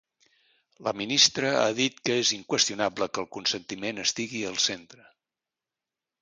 [0.85, 5.07] La ministra ha dit que és “inqüestionable” que el consentiment estigui al centre.